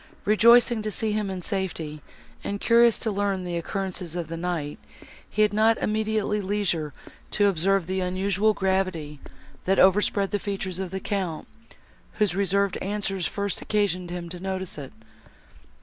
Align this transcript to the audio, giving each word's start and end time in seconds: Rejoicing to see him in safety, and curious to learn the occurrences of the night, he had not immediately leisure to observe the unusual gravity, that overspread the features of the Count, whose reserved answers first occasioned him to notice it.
Rejoicing 0.25 0.81
to 0.81 0.89
see 0.89 1.11
him 1.11 1.29
in 1.29 1.43
safety, 1.43 2.01
and 2.43 2.59
curious 2.59 2.97
to 2.97 3.11
learn 3.11 3.43
the 3.43 3.55
occurrences 3.55 4.15
of 4.15 4.29
the 4.29 4.35
night, 4.35 4.79
he 5.29 5.43
had 5.43 5.53
not 5.53 5.77
immediately 5.77 6.41
leisure 6.41 6.91
to 7.29 7.45
observe 7.45 7.85
the 7.85 7.99
unusual 8.01 8.55
gravity, 8.55 9.19
that 9.65 9.77
overspread 9.77 10.31
the 10.31 10.39
features 10.39 10.79
of 10.79 10.89
the 10.89 10.99
Count, 10.99 11.47
whose 12.13 12.33
reserved 12.33 12.77
answers 12.77 13.27
first 13.27 13.61
occasioned 13.61 14.09
him 14.09 14.27
to 14.29 14.39
notice 14.39 14.75
it. 14.79 14.91